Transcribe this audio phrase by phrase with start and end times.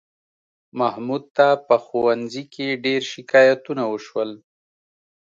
[0.79, 4.31] محمود ته په ښوونځي کې ډېر شکایتونه وشول